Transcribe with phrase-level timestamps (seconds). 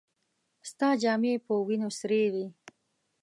[0.69, 2.47] ستا جامې په وينو سرې وې.